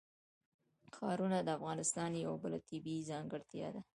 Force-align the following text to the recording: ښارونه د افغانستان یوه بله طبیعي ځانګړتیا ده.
ښارونه 0.95 1.37
د 1.43 1.49
افغانستان 1.57 2.11
یوه 2.23 2.37
بله 2.43 2.59
طبیعي 2.69 3.07
ځانګړتیا 3.11 3.67
ده. 3.75 3.81